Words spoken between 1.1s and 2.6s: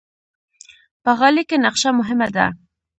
غالۍ کې نقشه مهمه ده.